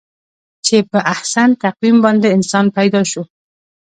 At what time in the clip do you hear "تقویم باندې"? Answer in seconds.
1.63-2.27